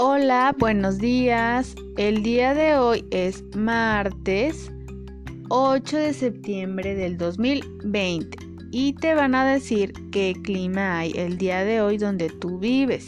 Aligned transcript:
Hola, 0.00 0.54
buenos 0.56 0.98
días. 0.98 1.74
El 1.96 2.22
día 2.22 2.54
de 2.54 2.76
hoy 2.76 3.04
es 3.10 3.42
martes 3.56 4.70
8 5.48 5.96
de 5.96 6.12
septiembre 6.12 6.94
del 6.94 7.18
2020 7.18 8.38
y 8.70 8.92
te 8.92 9.16
van 9.16 9.34
a 9.34 9.44
decir 9.44 9.92
qué 10.12 10.34
clima 10.40 10.98
hay 10.98 11.10
el 11.16 11.36
día 11.36 11.64
de 11.64 11.80
hoy 11.80 11.98
donde 11.98 12.30
tú 12.30 12.60
vives. 12.60 13.06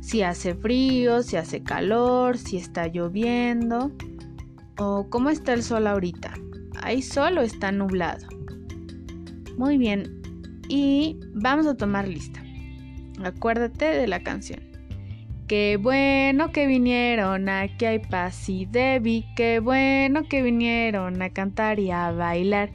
Si 0.00 0.22
hace 0.22 0.54
frío, 0.54 1.22
si 1.22 1.36
hace 1.36 1.62
calor, 1.62 2.38
si 2.38 2.56
está 2.56 2.86
lloviendo 2.86 3.92
o 4.78 5.06
cómo 5.10 5.28
está 5.28 5.52
el 5.52 5.62
sol 5.62 5.86
ahorita. 5.86 6.32
¿Hay 6.82 7.02
sol 7.02 7.36
o 7.36 7.42
está 7.42 7.70
nublado? 7.70 8.26
Muy 9.58 9.76
bien. 9.76 10.22
Y 10.70 11.20
vamos 11.34 11.66
a 11.66 11.76
tomar 11.76 12.08
lista. 12.08 12.42
Acuérdate 13.22 13.84
de 13.84 14.06
la 14.06 14.22
canción. 14.22 14.73
Qué 15.56 15.78
bueno 15.80 16.50
que 16.50 16.66
vinieron, 16.66 17.48
aquí 17.48 17.84
hay 17.84 18.00
paz 18.00 18.48
y 18.48 18.66
Debbie. 18.66 19.24
Qué 19.36 19.60
bueno 19.60 20.24
que 20.28 20.42
vinieron 20.42 21.22
a 21.22 21.30
cantar 21.30 21.78
y 21.78 21.92
a 21.92 22.10
bailar. 22.10 22.70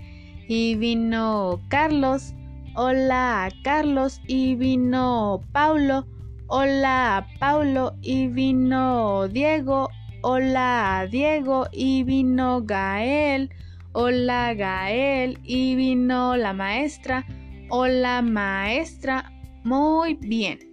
Y 0.47 0.75
vino 0.75 1.59
Carlos, 1.67 2.34
hola 2.75 3.51
Carlos. 3.65 4.21
Y 4.27 4.55
vino 4.55 5.41
Paulo, 5.51 6.07
hola 6.47 7.27
Paulo. 7.37 7.97
Y 8.01 8.27
vino 8.27 9.27
Diego, 9.27 9.89
hola 10.21 11.05
Diego. 11.11 11.67
Y 11.73 12.03
vino 12.03 12.61
Gael, 12.63 13.49
hola 13.91 14.53
Gael. 14.53 15.37
Y 15.43 15.75
vino 15.75 16.37
la 16.37 16.53
maestra, 16.53 17.25
hola 17.70 18.21
maestra. 18.21 19.34
Muy 19.65 20.13
bien. 20.13 20.68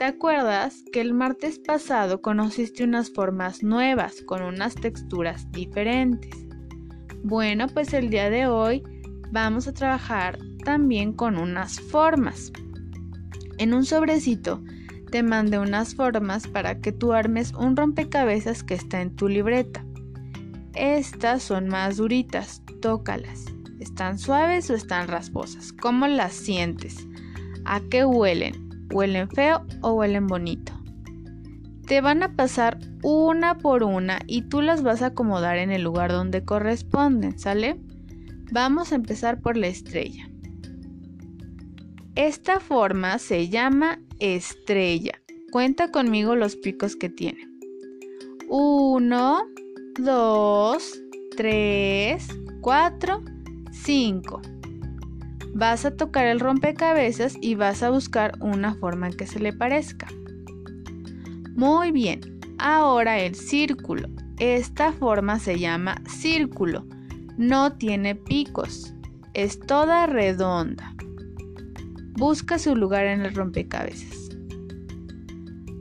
¿Te 0.00 0.06
acuerdas 0.06 0.82
que 0.94 1.02
el 1.02 1.12
martes 1.12 1.58
pasado 1.58 2.22
conociste 2.22 2.84
unas 2.84 3.10
formas 3.10 3.62
nuevas 3.62 4.22
con 4.22 4.40
unas 4.40 4.74
texturas 4.74 5.52
diferentes? 5.52 6.30
Bueno, 7.22 7.66
pues 7.66 7.92
el 7.92 8.08
día 8.08 8.30
de 8.30 8.46
hoy 8.46 8.82
vamos 9.30 9.68
a 9.68 9.74
trabajar 9.74 10.38
también 10.64 11.12
con 11.12 11.36
unas 11.36 11.78
formas. 11.78 12.50
En 13.58 13.74
un 13.74 13.84
sobrecito 13.84 14.64
te 15.10 15.22
mandé 15.22 15.58
unas 15.58 15.94
formas 15.94 16.48
para 16.48 16.80
que 16.80 16.92
tú 16.92 17.12
armes 17.12 17.52
un 17.52 17.76
rompecabezas 17.76 18.62
que 18.62 18.72
está 18.72 19.02
en 19.02 19.14
tu 19.14 19.28
libreta. 19.28 19.84
Estas 20.72 21.42
son 21.42 21.68
más 21.68 21.98
duritas, 21.98 22.62
tócalas. 22.80 23.44
¿Están 23.80 24.18
suaves 24.18 24.70
o 24.70 24.74
están 24.74 25.08
rasposas? 25.08 25.74
¿Cómo 25.74 26.06
las 26.06 26.32
sientes? 26.32 27.06
¿A 27.66 27.82
qué 27.90 28.06
huelen? 28.06 28.69
Huelen 28.92 29.28
feo 29.28 29.64
o 29.82 29.92
huelen 29.92 30.26
bonito. 30.26 30.72
Te 31.86 32.00
van 32.00 32.22
a 32.22 32.36
pasar 32.36 32.78
una 33.02 33.58
por 33.58 33.82
una 33.82 34.20
y 34.26 34.42
tú 34.42 34.62
las 34.62 34.82
vas 34.82 35.02
a 35.02 35.06
acomodar 35.06 35.58
en 35.58 35.72
el 35.72 35.82
lugar 35.82 36.12
donde 36.12 36.44
corresponden, 36.44 37.38
¿sale? 37.38 37.80
Vamos 38.52 38.92
a 38.92 38.96
empezar 38.96 39.40
por 39.40 39.56
la 39.56 39.66
estrella. 39.66 40.28
Esta 42.14 42.60
forma 42.60 43.18
se 43.18 43.48
llama 43.48 44.00
estrella. 44.18 45.12
Cuenta 45.50 45.90
conmigo 45.90 46.36
los 46.36 46.56
picos 46.56 46.94
que 46.94 47.08
tiene. 47.08 47.48
1, 48.48 49.40
2, 49.98 51.02
3, 51.36 52.28
4, 52.60 53.24
5. 53.72 54.42
Vas 55.60 55.84
a 55.84 55.90
tocar 55.90 56.24
el 56.26 56.40
rompecabezas 56.40 57.36
y 57.38 57.54
vas 57.54 57.82
a 57.82 57.90
buscar 57.90 58.32
una 58.40 58.72
forma 58.76 59.10
que 59.10 59.26
se 59.26 59.40
le 59.40 59.52
parezca. 59.52 60.08
Muy 61.54 61.92
bien, 61.92 62.40
ahora 62.58 63.18
el 63.18 63.34
círculo. 63.34 64.08
Esta 64.38 64.90
forma 64.90 65.38
se 65.38 65.58
llama 65.58 66.00
círculo. 66.08 66.86
No 67.36 67.74
tiene 67.74 68.14
picos. 68.14 68.94
Es 69.34 69.60
toda 69.60 70.06
redonda. 70.06 70.94
Busca 72.14 72.58
su 72.58 72.74
lugar 72.74 73.04
en 73.04 73.20
el 73.20 73.34
rompecabezas. 73.34 74.30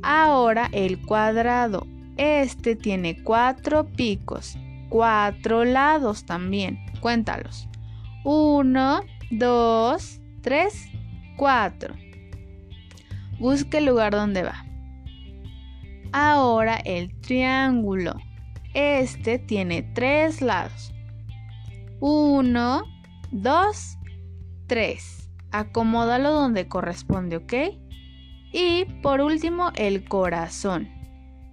Ahora 0.04 0.68
el 0.74 1.02
cuadrado. 1.06 1.88
Este 2.18 2.76
tiene 2.76 3.24
cuatro 3.24 3.86
picos, 3.94 4.58
cuatro 4.90 5.64
lados 5.64 6.26
también. 6.26 6.80
Cuéntalos. 7.00 7.70
Uno, 8.26 9.00
2, 9.32 10.22
3, 10.42 10.90
4. 11.38 11.94
Busque 13.40 13.78
el 13.78 13.86
lugar 13.86 14.14
donde 14.14 14.42
va. 14.42 14.66
Ahora 16.12 16.78
el 16.78 17.12
triángulo. 17.22 18.16
Este 18.74 19.38
tiene 19.38 19.84
tres 19.84 20.42
lados. 20.42 20.92
1, 22.00 22.84
2, 23.32 23.98
3. 24.66 25.30
Acomódalo 25.52 26.32
donde 26.32 26.68
corresponde, 26.68 27.38
¿ok? 27.38 27.54
Y 28.52 28.86
por 29.04 29.22
último 29.22 29.72
el 29.76 30.08
corazón. 30.08 30.90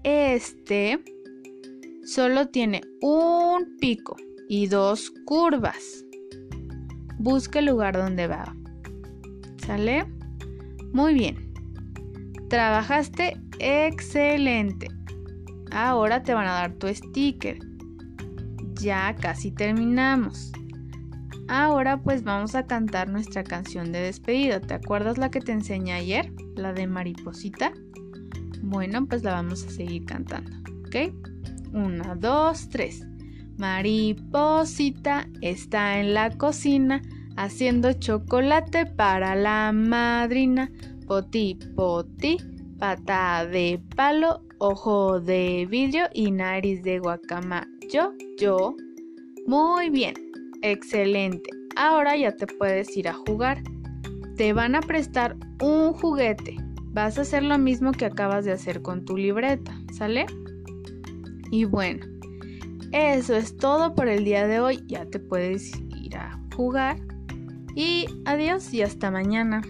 Este 0.02 0.98
solo 2.06 2.48
tiene 2.48 2.80
un 3.02 3.76
pico 3.78 4.16
y 4.48 4.66
dos 4.68 5.12
curvas 5.26 6.05
busca 7.18 7.58
el 7.58 7.66
lugar 7.66 7.96
donde 7.96 8.26
va. 8.26 8.54
¿Sale? 9.66 10.06
Muy 10.92 11.14
bien. 11.14 11.52
Trabajaste 12.48 13.36
excelente. 13.58 14.88
Ahora 15.72 16.22
te 16.22 16.34
van 16.34 16.46
a 16.46 16.52
dar 16.52 16.72
tu 16.74 16.88
sticker. 16.88 17.58
Ya 18.74 19.14
casi 19.16 19.50
terminamos. 19.50 20.52
Ahora 21.48 22.00
pues 22.02 22.24
vamos 22.24 22.54
a 22.54 22.66
cantar 22.66 23.08
nuestra 23.08 23.44
canción 23.44 23.92
de 23.92 24.00
despedida. 24.00 24.60
¿Te 24.60 24.74
acuerdas 24.74 25.18
la 25.18 25.30
que 25.30 25.40
te 25.40 25.52
enseñé 25.52 25.92
ayer? 25.92 26.32
La 26.54 26.72
de 26.72 26.86
mariposita. 26.86 27.72
Bueno, 28.62 29.06
pues 29.06 29.22
la 29.22 29.32
vamos 29.32 29.64
a 29.64 29.70
seguir 29.70 30.04
cantando. 30.04 30.50
¿Ok? 30.86 31.12
Una, 31.72 32.14
dos, 32.14 32.68
tres. 32.68 33.06
Mariposita 33.58 35.28
está 35.40 35.98
en 35.98 36.12
la 36.12 36.30
cocina 36.36 37.00
haciendo 37.36 37.92
chocolate 37.94 38.86
para 38.86 39.34
la 39.34 39.72
madrina. 39.72 40.70
Poti, 41.06 41.58
poti, 41.74 42.36
pata 42.78 43.46
de 43.46 43.80
palo, 43.94 44.42
ojo 44.58 45.20
de 45.20 45.66
vidrio 45.70 46.06
y 46.12 46.30
nariz 46.30 46.82
de 46.82 46.98
guacama. 46.98 47.66
Yo, 47.90 48.12
yo. 48.38 48.74
Muy 49.46 49.90
bien, 49.90 50.14
excelente. 50.62 51.48
Ahora 51.76 52.16
ya 52.16 52.32
te 52.32 52.46
puedes 52.46 52.96
ir 52.96 53.08
a 53.08 53.14
jugar. 53.14 53.62
Te 54.36 54.52
van 54.52 54.74
a 54.74 54.80
prestar 54.80 55.36
un 55.62 55.92
juguete. 55.92 56.56
Vas 56.92 57.18
a 57.18 57.22
hacer 57.22 57.42
lo 57.42 57.58
mismo 57.58 57.92
que 57.92 58.06
acabas 58.06 58.44
de 58.44 58.52
hacer 58.52 58.82
con 58.82 59.04
tu 59.04 59.16
libreta, 59.16 59.78
¿sale? 59.92 60.26
Y 61.50 61.64
bueno, 61.64 62.04
eso 62.96 63.36
es 63.36 63.56
todo 63.56 63.94
por 63.94 64.08
el 64.08 64.24
día 64.24 64.46
de 64.46 64.58
hoy. 64.58 64.82
Ya 64.86 65.04
te 65.04 65.18
puedes 65.18 65.70
ir 66.02 66.16
a 66.16 66.40
jugar. 66.54 66.96
Y 67.74 68.06
adiós 68.24 68.72
y 68.72 68.80
hasta 68.80 69.10
mañana. 69.10 69.60